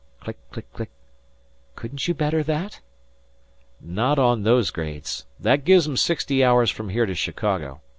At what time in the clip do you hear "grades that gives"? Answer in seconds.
4.71-5.87